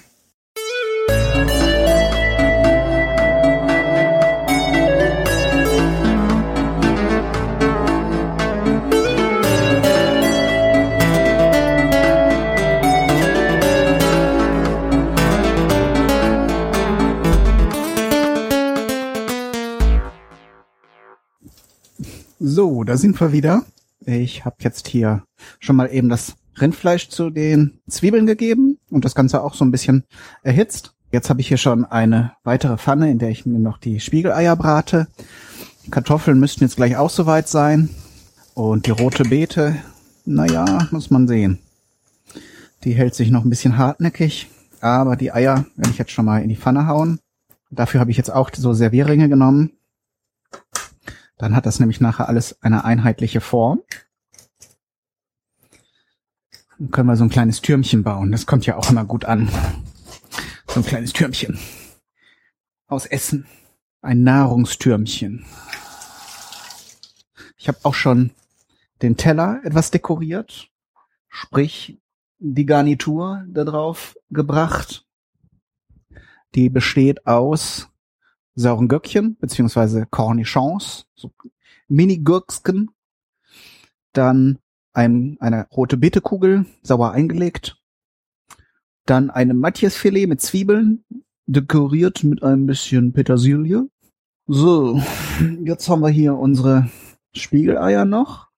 So, 22.42 22.84
da 22.84 22.96
sind 22.96 23.20
wir 23.20 23.32
wieder. 23.32 23.64
Ich 24.06 24.44
habe 24.44 24.56
jetzt 24.60 24.88
hier 24.88 25.22
schon 25.60 25.76
mal 25.76 25.92
eben 25.92 26.08
das 26.08 26.36
Rindfleisch 26.60 27.08
zu 27.08 27.30
den 27.30 27.80
Zwiebeln 27.88 28.26
gegeben 28.26 28.78
und 28.90 29.04
das 29.04 29.14
Ganze 29.14 29.42
auch 29.42 29.54
so 29.54 29.64
ein 29.64 29.70
bisschen 29.70 30.04
erhitzt. 30.42 30.94
Jetzt 31.12 31.28
habe 31.28 31.40
ich 31.40 31.48
hier 31.48 31.56
schon 31.56 31.84
eine 31.84 32.32
weitere 32.44 32.76
Pfanne, 32.76 33.10
in 33.10 33.18
der 33.18 33.30
ich 33.30 33.46
mir 33.46 33.58
noch 33.58 33.78
die 33.78 34.00
Spiegeleier 34.00 34.54
brate. 34.56 35.08
Die 35.84 35.90
Kartoffeln 35.90 36.38
müssten 36.38 36.62
jetzt 36.62 36.76
gleich 36.76 36.96
auch 36.96 37.10
soweit 37.10 37.48
sein. 37.48 37.90
Und 38.54 38.86
die 38.86 38.90
rote 38.90 39.24
Beete, 39.24 39.76
naja, 40.24 40.86
muss 40.90 41.10
man 41.10 41.26
sehen. 41.26 41.58
Die 42.84 42.92
hält 42.92 43.14
sich 43.14 43.30
noch 43.30 43.44
ein 43.44 43.50
bisschen 43.50 43.76
hartnäckig, 43.76 44.48
aber 44.80 45.16
die 45.16 45.32
Eier 45.32 45.66
werde 45.76 45.90
ich 45.90 45.98
jetzt 45.98 46.12
schon 46.12 46.24
mal 46.24 46.42
in 46.42 46.48
die 46.48 46.56
Pfanne 46.56 46.86
hauen. 46.86 47.18
Dafür 47.70 48.00
habe 48.00 48.10
ich 48.10 48.16
jetzt 48.16 48.32
auch 48.32 48.50
so 48.54 48.72
Servierringe 48.72 49.28
genommen. 49.28 49.72
Dann 51.38 51.56
hat 51.56 51.66
das 51.66 51.80
nämlich 51.80 52.00
nachher 52.00 52.28
alles 52.28 52.62
eine 52.62 52.84
einheitliche 52.84 53.40
Form. 53.40 53.80
Dann 56.80 56.90
können 56.92 57.08
wir 57.08 57.16
so 57.16 57.24
ein 57.24 57.30
kleines 57.30 57.60
Türmchen 57.60 58.02
bauen. 58.02 58.32
Das 58.32 58.46
kommt 58.46 58.64
ja 58.64 58.76
auch 58.76 58.90
immer 58.90 59.04
gut 59.04 59.26
an. 59.26 59.50
So 60.66 60.80
ein 60.80 60.86
kleines 60.86 61.12
Türmchen. 61.12 61.58
Aus 62.86 63.04
Essen. 63.04 63.46
Ein 64.00 64.22
Nahrungstürmchen. 64.22 65.44
Ich 67.58 67.68
habe 67.68 67.78
auch 67.82 67.92
schon 67.92 68.30
den 69.02 69.18
Teller 69.18 69.60
etwas 69.62 69.90
dekoriert. 69.90 70.70
Sprich, 71.28 71.98
die 72.38 72.64
Garnitur 72.64 73.44
da 73.46 73.64
drauf 73.64 74.16
gebracht. 74.30 75.04
Die 76.54 76.70
besteht 76.70 77.26
aus 77.26 77.90
sauren 78.54 78.88
Göckchen, 78.88 79.36
beziehungsweise 79.38 80.06
Cornichons, 80.06 81.06
so 81.14 81.30
Mini-Gürksken. 81.88 82.90
Dann 84.14 84.58
ein, 84.92 85.36
eine 85.40 85.66
rote 85.68 85.96
Beetekugel, 85.96 86.66
sauer 86.82 87.12
eingelegt. 87.12 87.76
Dann 89.06 89.30
eine 89.30 89.54
Matjesfilet 89.54 90.28
mit 90.28 90.40
Zwiebeln, 90.40 91.04
dekoriert 91.46 92.22
mit 92.24 92.42
ein 92.42 92.66
bisschen 92.66 93.12
Petersilie. 93.12 93.88
So, 94.46 95.00
jetzt 95.64 95.88
haben 95.88 96.02
wir 96.02 96.10
hier 96.10 96.36
unsere 96.36 96.88
Spiegeleier 97.34 98.04
noch. 98.04 98.48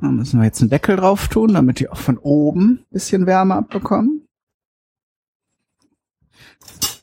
Da 0.00 0.08
müssen 0.10 0.40
wir 0.40 0.46
jetzt 0.46 0.60
einen 0.60 0.70
Deckel 0.70 0.96
drauf 0.96 1.28
tun, 1.28 1.52
damit 1.52 1.78
die 1.78 1.88
auch 1.88 1.98
von 1.98 2.18
oben 2.18 2.84
bisschen 2.90 3.26
Wärme 3.26 3.54
abbekommen. 3.54 4.26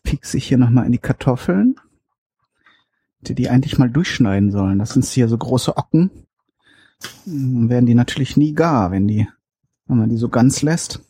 Piekse 0.04 0.38
ich 0.38 0.48
hier 0.48 0.58
nochmal 0.58 0.86
in 0.86 0.94
die 0.94 0.98
Kartoffeln. 0.98 1.76
Die 3.22 3.36
die 3.36 3.50
eigentlich 3.50 3.78
mal 3.78 3.90
durchschneiden 3.90 4.52
sollen. 4.52 4.80
Das 4.80 4.92
sind 4.92 5.06
hier 5.06 5.28
so 5.28 5.38
große 5.38 5.76
Ocken. 5.76 6.27
Werden 7.26 7.86
die 7.86 7.96
natürlich 7.96 8.38
nie 8.38 8.54
gar, 8.54 8.92
wenn 8.92 9.08
die, 9.08 9.28
wenn 9.86 9.98
man 9.98 10.10
die 10.10 10.18
so 10.18 10.30
ganz 10.30 10.62
lässt. 10.62 11.02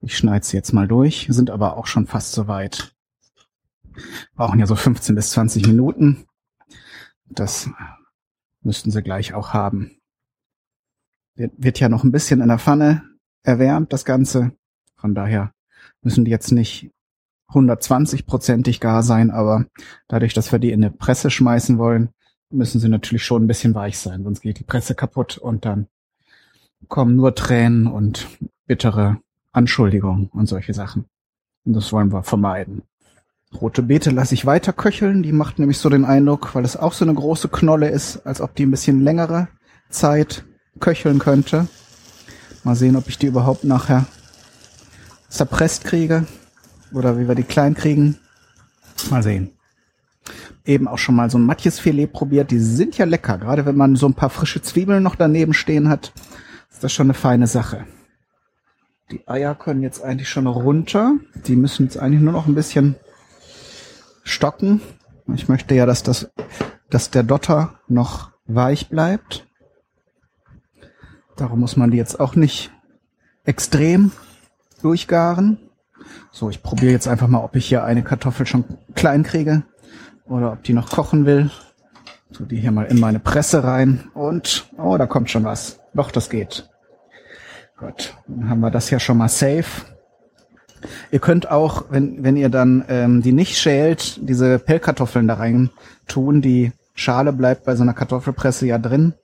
Ich 0.00 0.16
schneide 0.16 0.44
sie 0.44 0.56
jetzt 0.56 0.72
mal 0.72 0.88
durch, 0.88 1.26
sind 1.30 1.50
aber 1.50 1.76
auch 1.76 1.86
schon 1.86 2.06
fast 2.06 2.32
so 2.32 2.48
weit. 2.48 2.94
Brauchen 4.34 4.58
ja 4.58 4.66
so 4.66 4.74
15 4.74 5.14
bis 5.14 5.30
20 5.30 5.66
Minuten. 5.66 6.26
Das 7.26 7.70
müssten 8.62 8.90
sie 8.90 9.02
gleich 9.02 9.34
auch 9.34 9.52
haben. 9.52 9.96
Wird, 11.34 11.52
wird 11.56 11.80
ja 11.80 11.88
noch 11.88 12.04
ein 12.04 12.12
bisschen 12.12 12.40
in 12.40 12.48
der 12.48 12.58
Pfanne 12.58 13.02
erwärmt, 13.42 13.92
das 13.92 14.04
Ganze. 14.04 14.52
Von 14.96 15.14
daher 15.14 15.52
müssen 16.00 16.24
die 16.24 16.30
jetzt 16.30 16.52
nicht 16.52 16.90
120-prozentig 17.48 18.80
gar 18.80 19.02
sein, 19.02 19.30
aber 19.30 19.66
dadurch, 20.08 20.34
dass 20.34 20.52
wir 20.52 20.58
die 20.58 20.72
in 20.72 20.82
eine 20.82 20.92
Presse 20.92 21.30
schmeißen 21.30 21.78
wollen, 21.78 22.10
müssen 22.52 22.80
sie 22.80 22.88
natürlich 22.88 23.24
schon 23.24 23.44
ein 23.44 23.46
bisschen 23.48 23.74
weich 23.74 23.98
sein, 23.98 24.24
sonst 24.24 24.40
geht 24.40 24.58
die 24.58 24.64
Presse 24.64 24.94
kaputt 24.94 25.38
und 25.38 25.64
dann 25.64 25.86
kommen 26.88 27.16
nur 27.16 27.34
Tränen 27.34 27.86
und 27.86 28.26
bittere 28.66 29.18
Anschuldigungen 29.52 30.28
und 30.28 30.46
solche 30.46 30.74
Sachen. 30.74 31.06
Und 31.64 31.74
das 31.74 31.92
wollen 31.92 32.12
wir 32.12 32.22
vermeiden. 32.22 32.82
Rote 33.60 33.82
Beete 33.82 34.10
lasse 34.10 34.34
ich 34.34 34.46
weiter 34.46 34.72
köcheln. 34.72 35.22
Die 35.22 35.32
macht 35.32 35.58
nämlich 35.58 35.78
so 35.78 35.88
den 35.88 36.04
Eindruck, 36.04 36.54
weil 36.54 36.64
es 36.64 36.76
auch 36.76 36.92
so 36.92 37.04
eine 37.04 37.14
große 37.14 37.48
Knolle 37.48 37.88
ist, 37.90 38.26
als 38.26 38.40
ob 38.40 38.54
die 38.54 38.64
ein 38.64 38.70
bisschen 38.70 39.04
längere 39.04 39.48
Zeit 39.90 40.44
köcheln 40.80 41.18
könnte. 41.18 41.68
Mal 42.64 42.76
sehen, 42.76 42.96
ob 42.96 43.08
ich 43.08 43.18
die 43.18 43.26
überhaupt 43.26 43.64
nachher 43.64 44.06
zerpresst 45.28 45.84
kriege 45.84 46.26
oder 46.92 47.18
wie 47.18 47.28
wir 47.28 47.34
die 47.34 47.42
klein 47.42 47.74
kriegen. 47.74 48.18
Mal 49.10 49.22
sehen. 49.22 49.52
Eben 50.64 50.86
auch 50.86 50.98
schon 50.98 51.16
mal 51.16 51.28
so 51.28 51.38
ein 51.38 51.46
Matjesfilet 51.46 52.12
probiert. 52.12 52.50
Die 52.50 52.58
sind 52.58 52.96
ja 52.96 53.04
lecker. 53.04 53.38
Gerade 53.38 53.66
wenn 53.66 53.76
man 53.76 53.96
so 53.96 54.06
ein 54.06 54.14
paar 54.14 54.30
frische 54.30 54.62
Zwiebeln 54.62 55.02
noch 55.02 55.16
daneben 55.16 55.54
stehen 55.54 55.88
hat, 55.88 56.12
ist 56.70 56.84
das 56.84 56.92
schon 56.92 57.06
eine 57.06 57.14
feine 57.14 57.46
Sache. 57.46 57.84
Die 59.10 59.26
Eier 59.26 59.54
können 59.54 59.82
jetzt 59.82 60.02
eigentlich 60.02 60.28
schon 60.28 60.46
runter. 60.46 61.14
Die 61.46 61.56
müssen 61.56 61.84
jetzt 61.84 61.98
eigentlich 61.98 62.22
nur 62.22 62.32
noch 62.32 62.46
ein 62.46 62.54
bisschen 62.54 62.94
stocken. 64.22 64.80
Ich 65.34 65.48
möchte 65.48 65.74
ja, 65.74 65.84
dass 65.84 66.02
das, 66.02 66.30
dass 66.90 67.10
der 67.10 67.24
Dotter 67.24 67.80
noch 67.88 68.30
weich 68.46 68.88
bleibt. 68.88 69.46
Darum 71.36 71.60
muss 71.60 71.76
man 71.76 71.90
die 71.90 71.96
jetzt 71.96 72.20
auch 72.20 72.36
nicht 72.36 72.70
extrem 73.44 74.12
durchgaren. 74.80 75.58
So, 76.30 76.50
ich 76.50 76.62
probiere 76.62 76.92
jetzt 76.92 77.08
einfach 77.08 77.28
mal, 77.28 77.42
ob 77.42 77.56
ich 77.56 77.66
hier 77.66 77.84
eine 77.84 78.02
Kartoffel 78.02 78.46
schon 78.46 78.64
klein 78.94 79.24
kriege 79.24 79.64
oder 80.32 80.52
ob 80.52 80.62
die 80.62 80.72
noch 80.72 80.90
kochen 80.90 81.26
will. 81.26 81.50
Tu 82.32 82.46
die 82.46 82.56
hier 82.56 82.72
mal 82.72 82.86
in 82.86 82.98
meine 82.98 83.20
Presse 83.20 83.62
rein 83.62 84.10
und, 84.14 84.66
oh, 84.78 84.96
da 84.96 85.06
kommt 85.06 85.30
schon 85.30 85.44
was. 85.44 85.80
Doch, 85.92 86.10
das 86.10 86.30
geht. 86.30 86.68
Gut, 87.76 88.14
dann 88.26 88.48
haben 88.48 88.60
wir 88.60 88.70
das 88.70 88.88
ja 88.90 88.98
schon 88.98 89.18
mal 89.18 89.28
safe. 89.28 89.84
Ihr 91.10 91.18
könnt 91.18 91.50
auch, 91.50 91.84
wenn, 91.90 92.24
wenn 92.24 92.36
ihr 92.36 92.48
dann 92.48 92.84
ähm, 92.88 93.22
die 93.22 93.32
nicht 93.32 93.58
schält, 93.58 94.18
diese 94.26 94.58
Pellkartoffeln 94.58 95.28
da 95.28 95.34
rein 95.34 95.70
tun. 96.08 96.40
Die 96.40 96.72
Schale 96.94 97.32
bleibt 97.32 97.64
bei 97.64 97.76
so 97.76 97.82
einer 97.82 97.94
Kartoffelpresse 97.94 98.66
ja 98.66 98.78
drin. 98.78 99.14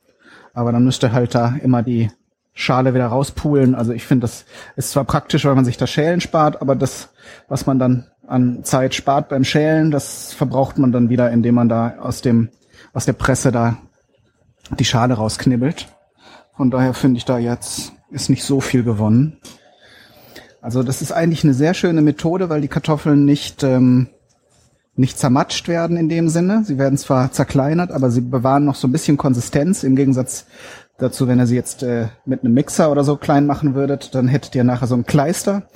Aber 0.52 0.72
dann 0.72 0.84
müsst 0.84 1.02
ihr 1.02 1.12
halt 1.12 1.34
da 1.34 1.56
immer 1.62 1.82
die 1.82 2.10
Schale 2.52 2.94
wieder 2.94 3.06
rauspulen. 3.06 3.74
Also 3.74 3.92
ich 3.92 4.04
finde, 4.04 4.24
das 4.24 4.44
ist 4.76 4.90
zwar 4.90 5.04
praktisch, 5.04 5.44
weil 5.44 5.54
man 5.54 5.64
sich 5.64 5.76
das 5.76 5.90
Schälen 5.90 6.20
spart, 6.20 6.60
aber 6.60 6.76
das, 6.76 7.10
was 7.48 7.66
man 7.66 7.78
dann 7.78 8.08
an 8.28 8.62
Zeit 8.62 8.94
spart 8.94 9.28
beim 9.28 9.44
Schälen, 9.44 9.90
das 9.90 10.32
verbraucht 10.32 10.78
man 10.78 10.92
dann 10.92 11.08
wieder, 11.08 11.30
indem 11.30 11.54
man 11.56 11.68
da 11.68 11.97
aus 11.99 12.20
dem, 12.20 12.50
aus 12.92 13.06
der 13.06 13.14
Presse 13.14 13.50
da 13.50 13.78
die 14.78 14.85
Schale 14.85 15.14
rausknibbelt. 15.14 15.88
Von 16.56 16.70
daher 16.70 16.94
finde 16.94 17.18
ich 17.18 17.25
da 17.25 17.38
jetzt 17.38 17.92
ist 18.11 18.30
nicht 18.30 18.44
so 18.44 18.61
viel 18.61 18.82
gewonnen. 18.82 19.38
Also 20.61 20.82
das 20.82 21.02
ist 21.02 21.12
eigentlich 21.12 21.44
eine 21.44 21.54
sehr 21.54 21.75
schöne 21.75 22.02
Methode, 22.02 22.49
weil 22.49 22.61
die 22.61 22.68
Kartoffeln 22.68 23.25
nicht, 23.25 23.62
ähm, 23.62 24.08
nicht 24.97 25.18
zermatscht 25.18 25.68
werden 25.68 25.97
in 25.97 26.08
dem 26.08 26.28
Sinne. 26.28 26.64
Sie 26.64 26.78
werden 26.78 26.99
zwar 26.99 27.32
zerkleinert, 27.32 27.92
aber 27.92 28.11
sie 28.11 28.20
bewahren 28.20 28.64
noch 28.64 28.75
so 28.75 28.88
ein 28.88 28.92
bisschen 28.92 29.16
Konsistenz 29.16 29.85
im 29.85 29.94
Gegensatz 29.94 30.47
dazu, 30.99 31.28
wenn 31.28 31.38
ihr 31.38 31.47
sie 31.47 31.54
jetzt 31.54 31.82
äh, 31.82 32.08
mit 32.25 32.42
einem 32.42 32.54
Mixer 32.54 32.90
oder 32.90 33.04
so 33.04 33.16
klein 33.16 33.47
machen 33.47 33.75
würdet, 33.75 34.14
dann 34.14 34.26
hättet 34.26 34.54
ihr 34.54 34.64
nachher 34.64 34.88
so 34.88 34.97
ein 34.97 35.06
Kleister. 35.06 35.68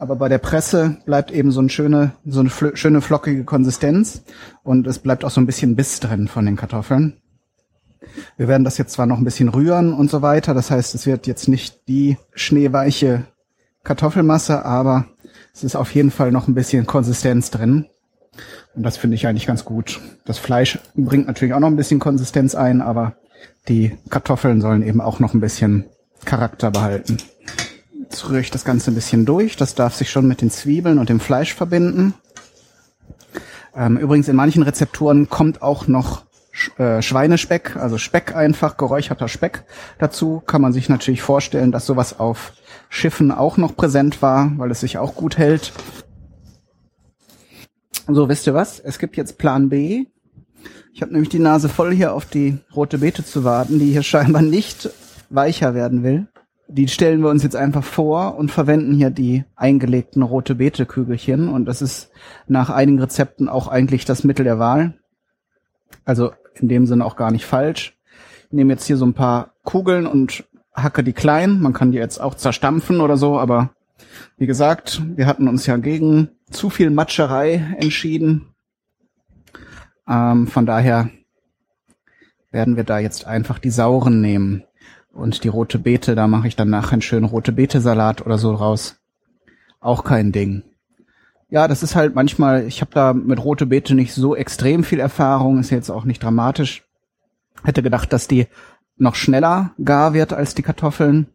Aber 0.00 0.16
bei 0.16 0.30
der 0.30 0.38
Presse 0.38 0.96
bleibt 1.04 1.30
eben 1.30 1.52
so 1.52 1.60
eine 1.60 1.68
schöne, 1.68 2.12
so 2.24 2.40
eine 2.40 2.48
schöne 2.48 3.02
flockige 3.02 3.44
Konsistenz 3.44 4.22
und 4.62 4.86
es 4.86 4.98
bleibt 4.98 5.26
auch 5.26 5.30
so 5.30 5.42
ein 5.42 5.46
bisschen 5.46 5.76
Biss 5.76 6.00
drin 6.00 6.26
von 6.26 6.46
den 6.46 6.56
Kartoffeln. 6.56 7.20
Wir 8.38 8.48
werden 8.48 8.64
das 8.64 8.78
jetzt 8.78 8.94
zwar 8.94 9.04
noch 9.04 9.18
ein 9.18 9.24
bisschen 9.24 9.50
rühren 9.50 9.92
und 9.92 10.10
so 10.10 10.22
weiter, 10.22 10.54
das 10.54 10.70
heißt, 10.70 10.94
es 10.94 11.04
wird 11.04 11.26
jetzt 11.26 11.48
nicht 11.48 11.86
die 11.86 12.16
schneeweiche 12.32 13.26
Kartoffelmasse, 13.84 14.64
aber 14.64 15.04
es 15.52 15.64
ist 15.64 15.76
auf 15.76 15.94
jeden 15.94 16.10
Fall 16.10 16.32
noch 16.32 16.48
ein 16.48 16.54
bisschen 16.54 16.86
Konsistenz 16.86 17.50
drin. 17.50 17.84
Und 18.74 18.84
das 18.84 18.96
finde 18.96 19.16
ich 19.16 19.26
eigentlich 19.26 19.46
ganz 19.46 19.66
gut. 19.66 20.00
Das 20.24 20.38
Fleisch 20.38 20.78
bringt 20.94 21.26
natürlich 21.26 21.52
auch 21.52 21.60
noch 21.60 21.68
ein 21.68 21.76
bisschen 21.76 22.00
Konsistenz 22.00 22.54
ein, 22.54 22.80
aber 22.80 23.16
die 23.68 23.98
Kartoffeln 24.08 24.62
sollen 24.62 24.82
eben 24.82 25.02
auch 25.02 25.20
noch 25.20 25.34
ein 25.34 25.40
bisschen 25.40 25.84
Charakter 26.24 26.70
behalten. 26.70 27.18
Jetzt 28.10 28.28
rühre 28.28 28.40
ich 28.40 28.50
das 28.50 28.64
Ganze 28.64 28.90
ein 28.90 28.96
bisschen 28.96 29.24
durch. 29.24 29.56
Das 29.56 29.76
darf 29.76 29.94
sich 29.94 30.10
schon 30.10 30.26
mit 30.26 30.40
den 30.40 30.50
Zwiebeln 30.50 30.98
und 30.98 31.08
dem 31.08 31.20
Fleisch 31.20 31.54
verbinden. 31.54 32.12
Ähm, 33.72 33.96
übrigens, 33.98 34.26
in 34.26 34.34
manchen 34.34 34.64
Rezepturen 34.64 35.28
kommt 35.30 35.62
auch 35.62 35.86
noch 35.86 36.24
äh, 36.76 37.02
Schweinespeck, 37.02 37.76
also 37.76 37.98
Speck 37.98 38.34
einfach, 38.34 38.76
geräucherter 38.76 39.28
Speck 39.28 39.62
dazu. 40.00 40.42
Kann 40.44 40.60
man 40.60 40.72
sich 40.72 40.88
natürlich 40.88 41.22
vorstellen, 41.22 41.70
dass 41.70 41.86
sowas 41.86 42.18
auf 42.18 42.52
Schiffen 42.88 43.30
auch 43.30 43.56
noch 43.56 43.76
präsent 43.76 44.20
war, 44.22 44.50
weil 44.56 44.72
es 44.72 44.80
sich 44.80 44.98
auch 44.98 45.14
gut 45.14 45.38
hält. 45.38 45.72
So, 48.08 48.28
wisst 48.28 48.48
ihr 48.48 48.54
was? 48.54 48.80
Es 48.80 48.98
gibt 48.98 49.16
jetzt 49.16 49.38
Plan 49.38 49.68
B. 49.68 50.06
Ich 50.92 51.00
habe 51.00 51.12
nämlich 51.12 51.28
die 51.28 51.38
Nase 51.38 51.68
voll 51.68 51.94
hier 51.94 52.12
auf 52.12 52.24
die 52.24 52.58
rote 52.74 52.98
Beete 52.98 53.24
zu 53.24 53.44
warten, 53.44 53.78
die 53.78 53.92
hier 53.92 54.02
scheinbar 54.02 54.42
nicht 54.42 54.90
weicher 55.28 55.74
werden 55.74 56.02
will. 56.02 56.26
Die 56.72 56.86
stellen 56.86 57.20
wir 57.20 57.30
uns 57.30 57.42
jetzt 57.42 57.56
einfach 57.56 57.82
vor 57.82 58.36
und 58.36 58.52
verwenden 58.52 58.94
hier 58.94 59.10
die 59.10 59.44
eingelegten 59.56 60.22
rote 60.22 60.54
Beete 60.54 60.86
Kügelchen 60.86 61.48
und 61.48 61.64
das 61.64 61.82
ist 61.82 62.12
nach 62.46 62.70
einigen 62.70 63.00
Rezepten 63.00 63.48
auch 63.48 63.66
eigentlich 63.66 64.04
das 64.04 64.22
Mittel 64.22 64.44
der 64.44 64.60
Wahl. 64.60 64.94
Also 66.04 66.30
in 66.54 66.68
dem 66.68 66.86
Sinne 66.86 67.04
auch 67.04 67.16
gar 67.16 67.32
nicht 67.32 67.44
falsch. 67.44 67.98
Ich 68.46 68.52
nehme 68.52 68.72
jetzt 68.72 68.84
hier 68.84 68.96
so 68.96 69.04
ein 69.04 69.14
paar 69.14 69.54
Kugeln 69.64 70.06
und 70.06 70.44
hacke 70.72 71.02
die 71.02 71.12
klein. 71.12 71.60
Man 71.60 71.72
kann 71.72 71.90
die 71.90 71.98
jetzt 71.98 72.20
auch 72.20 72.36
zerstampfen 72.36 73.00
oder 73.00 73.16
so, 73.16 73.36
aber 73.36 73.70
wie 74.36 74.46
gesagt, 74.46 75.02
wir 75.16 75.26
hatten 75.26 75.48
uns 75.48 75.66
ja 75.66 75.76
gegen 75.76 76.30
zu 76.50 76.70
viel 76.70 76.90
Matscherei 76.90 77.74
entschieden. 77.78 78.54
Ähm, 80.08 80.46
von 80.46 80.66
daher 80.66 81.10
werden 82.52 82.76
wir 82.76 82.84
da 82.84 83.00
jetzt 83.00 83.26
einfach 83.26 83.58
die 83.58 83.70
sauren 83.70 84.20
nehmen. 84.20 84.62
Und 85.12 85.44
die 85.44 85.48
rote 85.48 85.78
Beete, 85.78 86.14
da 86.14 86.26
mache 86.26 86.48
ich 86.48 86.56
dann 86.56 86.70
nachher 86.70 86.92
einen 86.92 87.02
schönen 87.02 87.26
rote 87.26 87.52
Beete-Salat 87.52 88.24
oder 88.24 88.38
so 88.38 88.54
raus. 88.54 88.96
Auch 89.80 90.04
kein 90.04 90.32
Ding. 90.32 90.62
Ja, 91.48 91.66
das 91.66 91.82
ist 91.82 91.96
halt 91.96 92.14
manchmal, 92.14 92.64
ich 92.66 92.80
habe 92.80 92.92
da 92.94 93.12
mit 93.12 93.42
rote 93.44 93.66
Beete 93.66 93.94
nicht 93.94 94.14
so 94.14 94.36
extrem 94.36 94.84
viel 94.84 95.00
Erfahrung, 95.00 95.58
ist 95.58 95.70
jetzt 95.70 95.90
auch 95.90 96.04
nicht 96.04 96.22
dramatisch. 96.22 96.84
Hätte 97.64 97.82
gedacht, 97.82 98.12
dass 98.12 98.28
die 98.28 98.46
noch 98.96 99.16
schneller 99.16 99.72
gar 99.82 100.14
wird 100.14 100.32
als 100.32 100.54
die 100.54 100.62
Kartoffeln. 100.62 101.26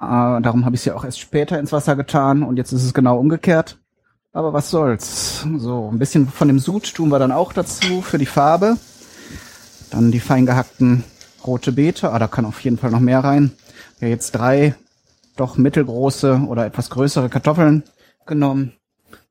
Äh, 0.00 0.40
darum 0.42 0.64
habe 0.66 0.76
ich 0.76 0.82
sie 0.82 0.92
auch 0.92 1.04
erst 1.04 1.20
später 1.20 1.58
ins 1.58 1.72
Wasser 1.72 1.96
getan 1.96 2.42
und 2.42 2.56
jetzt 2.56 2.72
ist 2.72 2.84
es 2.84 2.92
genau 2.92 3.18
umgekehrt. 3.18 3.78
Aber 4.32 4.52
was 4.52 4.70
soll's. 4.70 5.46
So, 5.56 5.88
ein 5.90 5.98
bisschen 5.98 6.28
von 6.28 6.48
dem 6.48 6.58
Sud 6.58 6.94
tun 6.94 7.08
wir 7.08 7.18
dann 7.18 7.32
auch 7.32 7.52
dazu 7.54 8.02
für 8.02 8.18
die 8.18 8.26
Farbe. 8.26 8.76
Dann 9.90 10.12
die 10.12 10.20
fein 10.20 10.44
gehackten 10.44 11.04
rote 11.46 11.72
Beete. 11.72 12.12
Ah, 12.12 12.18
da 12.18 12.26
kann 12.26 12.44
auf 12.44 12.60
jeden 12.60 12.78
Fall 12.78 12.90
noch 12.90 13.00
mehr 13.00 13.20
rein. 13.20 13.52
Ja, 14.00 14.08
jetzt 14.08 14.32
drei 14.32 14.74
doch 15.36 15.56
mittelgroße 15.56 16.42
oder 16.48 16.66
etwas 16.66 16.90
größere 16.90 17.28
Kartoffeln 17.28 17.84
genommen. 18.26 18.72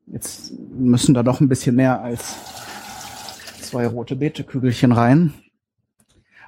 Jetzt 0.06 0.54
müssen 0.58 1.14
da 1.14 1.24
doch 1.24 1.42
ein 1.42 1.50
bisschen 1.50 1.76
mehr 1.76 2.02
als 2.02 2.36
zwei 3.62 3.86
rote 3.86 4.16
Beetekügelchen 4.16 4.94
rein. 4.94 5.34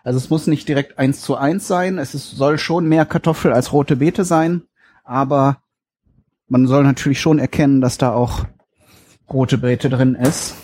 Also 0.03 0.17
es 0.17 0.29
muss 0.29 0.47
nicht 0.47 0.67
direkt 0.67 0.97
eins 0.97 1.21
zu 1.21 1.35
eins 1.35 1.67
sein. 1.67 1.97
Es 1.97 2.15
ist, 2.15 2.31
soll 2.31 2.57
schon 2.57 2.87
mehr 2.87 3.05
Kartoffel 3.05 3.51
als 3.51 3.73
rote 3.73 3.97
Beete 3.97 4.23
sein. 4.23 4.63
Aber 5.03 5.57
man 6.47 6.67
soll 6.67 6.83
natürlich 6.83 7.19
schon 7.19 7.37
erkennen, 7.37 7.81
dass 7.81 7.97
da 7.97 8.13
auch 8.13 8.45
rote 9.29 9.57
Beete 9.57 9.89
drin 9.89 10.15
ist. 10.15 10.55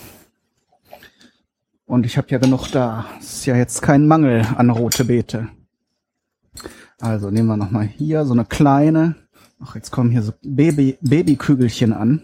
Und 1.85 2.05
ich 2.05 2.17
habe 2.17 2.27
ja 2.29 2.39
genug 2.39 2.67
da. 2.71 3.05
Ist 3.19 3.45
ja 3.45 3.55
jetzt 3.55 3.81
kein 3.81 4.07
Mangel 4.07 4.45
an 4.55 4.69
rote 4.69 5.05
Beete. 5.05 5.49
Also 6.99 7.29
nehmen 7.29 7.47
wir 7.47 7.57
nochmal 7.57 7.85
hier 7.85 8.25
so 8.25 8.33
eine 8.33 8.45
kleine. 8.45 9.15
Ach, 9.63 9.75
jetzt 9.75 9.91
kommen 9.91 10.09
hier 10.09 10.23
so 10.23 10.33
Baby, 10.41 10.97
Babykügelchen 11.01 11.93
an. 11.93 12.23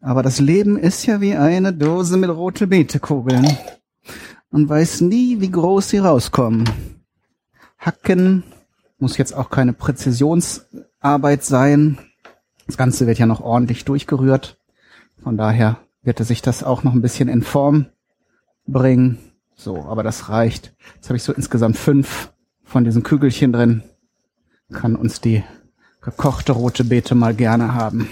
Aber 0.00 0.22
das 0.22 0.40
Leben 0.40 0.78
ist 0.78 1.04
ja 1.06 1.20
wie 1.20 1.34
eine 1.34 1.72
Dose 1.72 2.16
mit 2.16 2.30
rote 2.30 2.66
Beetekugeln. 2.66 3.46
Man 4.50 4.68
weiß 4.68 5.02
nie, 5.02 5.40
wie 5.40 5.50
groß 5.50 5.90
sie 5.90 5.98
rauskommen. 5.98 6.68
Hacken 7.78 8.44
muss 8.98 9.16
jetzt 9.16 9.34
auch 9.34 9.50
keine 9.50 9.72
Präzisionsarbeit 9.72 11.44
sein. 11.44 11.98
Das 12.66 12.76
Ganze 12.76 13.06
wird 13.06 13.18
ja 13.18 13.26
noch 13.26 13.40
ordentlich 13.40 13.84
durchgerührt. 13.84 14.58
Von 15.22 15.36
daher 15.36 15.78
wird 16.02 16.18
sich 16.18 16.40
das 16.40 16.62
auch 16.62 16.82
noch 16.82 16.94
ein 16.94 17.02
bisschen 17.02 17.28
in 17.28 17.42
Form 17.42 17.86
bringen. 18.72 19.18
So, 19.54 19.84
aber 19.84 20.02
das 20.02 20.28
reicht. 20.28 20.74
Jetzt 20.94 21.08
habe 21.08 21.16
ich 21.16 21.22
so 21.22 21.32
insgesamt 21.32 21.76
fünf 21.76 22.32
von 22.64 22.84
diesen 22.84 23.02
Kügelchen 23.02 23.52
drin. 23.52 23.82
Kann 24.72 24.96
uns 24.96 25.20
die 25.20 25.44
gekochte 26.00 26.52
rote 26.52 26.84
Beete 26.84 27.14
mal 27.14 27.34
gerne 27.34 27.74
haben. 27.74 28.08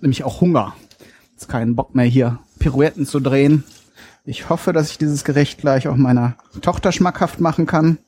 Nämlich 0.00 0.24
auch 0.24 0.40
Hunger. 0.40 0.74
Jetzt 1.32 1.48
keinen 1.48 1.76
Bock 1.76 1.94
mehr 1.94 2.04
hier 2.04 2.38
Pirouetten 2.58 3.06
zu 3.06 3.20
drehen. 3.20 3.64
Ich 4.24 4.50
hoffe, 4.50 4.72
dass 4.72 4.90
ich 4.90 4.98
dieses 4.98 5.24
Gericht 5.24 5.60
gleich 5.60 5.88
auch 5.88 5.96
meiner 5.96 6.36
Tochter 6.60 6.92
schmackhaft 6.92 7.40
machen 7.40 7.66
kann. 7.66 7.98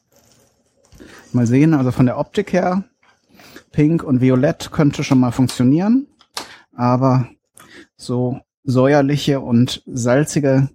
Mal 1.33 1.47
sehen, 1.47 1.73
also 1.73 1.93
von 1.93 2.07
der 2.07 2.19
Optik 2.19 2.53
her, 2.53 2.85
Pink 3.73 4.03
und 4.03 4.21
Violett 4.21 4.71
könnte 4.73 5.05
schon 5.05 5.21
mal 5.21 5.31
funktionieren. 5.31 6.09
Aber 6.75 7.29
so 7.97 8.41
säuerliche 8.65 9.41
und 9.41 9.83
salzige 9.87 10.69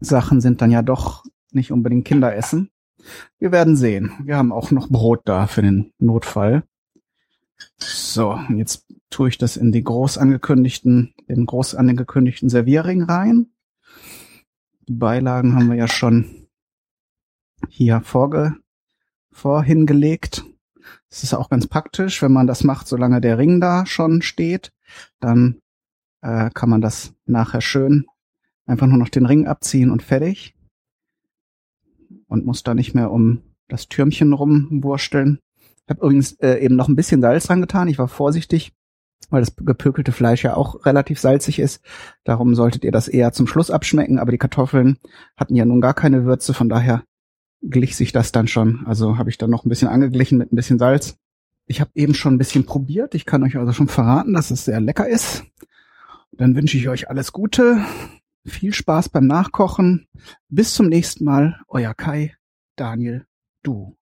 Sachen 0.00 0.40
sind 0.40 0.60
dann 0.62 0.70
ja 0.70 0.82
doch 0.82 1.24
nicht 1.52 1.72
unbedingt 1.72 2.06
Kinderessen. 2.06 2.70
Wir 3.38 3.52
werden 3.52 3.76
sehen. 3.76 4.12
Wir 4.24 4.36
haben 4.36 4.52
auch 4.52 4.70
noch 4.70 4.88
Brot 4.88 5.22
da 5.24 5.46
für 5.46 5.62
den 5.62 5.92
Notfall. 5.98 6.64
So, 7.76 8.38
jetzt 8.54 8.86
tue 9.10 9.28
ich 9.28 9.38
das 9.38 9.56
in 9.56 9.72
die 9.72 9.84
groß 9.84 10.18
angekündigten, 10.18 11.14
den 11.28 11.46
groß 11.46 11.74
angekündigten 11.74 12.48
Servierring 12.48 13.02
rein. 13.02 13.46
Die 14.88 14.94
Beilagen 14.94 15.54
haben 15.54 15.68
wir 15.68 15.76
ja 15.76 15.88
schon 15.88 16.48
hier 17.68 18.00
vorge, 18.00 18.56
vorhin 19.30 19.86
gelegt. 19.86 20.44
Das 21.10 21.22
ist 21.22 21.34
auch 21.34 21.50
ganz 21.50 21.66
praktisch, 21.66 22.22
wenn 22.22 22.32
man 22.32 22.46
das 22.46 22.64
macht, 22.64 22.88
solange 22.88 23.20
der 23.20 23.38
Ring 23.38 23.60
da 23.60 23.84
schon 23.86 24.22
steht. 24.22 24.72
Dann 25.20 25.60
äh, 26.22 26.50
kann 26.50 26.70
man 26.70 26.80
das 26.80 27.14
nachher 27.26 27.60
schön 27.60 28.06
einfach 28.70 28.86
nur 28.86 28.98
noch 28.98 29.08
den 29.08 29.26
Ring 29.26 29.46
abziehen 29.46 29.90
und 29.90 30.02
fertig. 30.02 30.54
Und 32.26 32.46
muss 32.46 32.62
da 32.62 32.74
nicht 32.74 32.94
mehr 32.94 33.10
um 33.10 33.42
das 33.68 33.88
Türmchen 33.88 34.32
rumwursteln. 34.32 35.38
Ich 35.84 35.90
habe 35.90 36.00
übrigens 36.00 36.32
äh, 36.40 36.58
eben 36.64 36.76
noch 36.76 36.88
ein 36.88 36.96
bisschen 36.96 37.20
Salz 37.20 37.46
dran 37.46 37.60
getan. 37.60 37.88
Ich 37.88 37.98
war 37.98 38.08
vorsichtig, 38.08 38.72
weil 39.30 39.40
das 39.40 39.56
gepökelte 39.56 40.12
Fleisch 40.12 40.44
ja 40.44 40.56
auch 40.56 40.86
relativ 40.86 41.18
salzig 41.18 41.58
ist. 41.58 41.82
Darum 42.24 42.54
solltet 42.54 42.84
ihr 42.84 42.92
das 42.92 43.08
eher 43.08 43.32
zum 43.32 43.46
Schluss 43.46 43.70
abschmecken. 43.70 44.18
Aber 44.18 44.30
die 44.30 44.38
Kartoffeln 44.38 44.98
hatten 45.36 45.56
ja 45.56 45.64
nun 45.64 45.80
gar 45.80 45.94
keine 45.94 46.24
Würze, 46.24 46.54
von 46.54 46.68
daher 46.68 47.02
glich 47.62 47.96
sich 47.96 48.12
das 48.12 48.32
dann 48.32 48.48
schon. 48.48 48.86
Also 48.86 49.18
habe 49.18 49.30
ich 49.30 49.38
dann 49.38 49.50
noch 49.50 49.64
ein 49.64 49.68
bisschen 49.68 49.88
angeglichen 49.88 50.38
mit 50.38 50.52
ein 50.52 50.56
bisschen 50.56 50.78
Salz. 50.78 51.16
Ich 51.66 51.80
habe 51.80 51.90
eben 51.94 52.14
schon 52.14 52.34
ein 52.34 52.38
bisschen 52.38 52.66
probiert. 52.66 53.14
Ich 53.14 53.26
kann 53.26 53.42
euch 53.42 53.56
also 53.56 53.72
schon 53.72 53.88
verraten, 53.88 54.32
dass 54.32 54.50
es 54.50 54.64
sehr 54.64 54.80
lecker 54.80 55.08
ist. 55.08 55.44
Dann 56.32 56.56
wünsche 56.56 56.76
ich 56.78 56.88
euch 56.88 57.10
alles 57.10 57.32
Gute. 57.32 57.84
Viel 58.46 58.72
Spaß 58.72 59.10
beim 59.10 59.26
Nachkochen. 59.26 60.08
Bis 60.48 60.74
zum 60.74 60.86
nächsten 60.86 61.24
Mal. 61.24 61.60
Euer 61.68 61.94
Kai, 61.94 62.36
Daniel, 62.76 63.26
du. 63.62 63.96